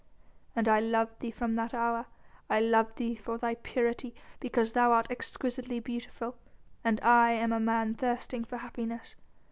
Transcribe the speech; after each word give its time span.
"And 0.55 0.67
I 0.67 0.79
loved 0.79 1.19
thee 1.19 1.29
from 1.29 1.53
that 1.53 1.75
hour. 1.75 2.07
I 2.49 2.59
loved 2.59 2.97
thee 2.97 3.13
for 3.13 3.37
thy 3.37 3.53
purity 3.53 4.07
and 4.15 4.39
because 4.39 4.71
thou 4.71 4.91
art 4.93 5.11
exquisitely 5.11 5.79
beautiful 5.79 6.37
and 6.83 6.99
I 7.01 7.33
am 7.33 7.51
a 7.51 7.59
man 7.59 7.93
thirsting 7.93 8.43
for 8.43 8.57
happiness. 8.57 9.15